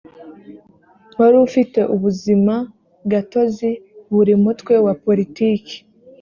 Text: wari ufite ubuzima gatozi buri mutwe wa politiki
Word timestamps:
wari 1.19 1.37
ufite 1.47 1.79
ubuzima 1.95 2.55
gatozi 3.11 3.69
buri 4.13 4.33
mutwe 4.43 4.73
wa 4.85 4.93
politiki 5.05 5.75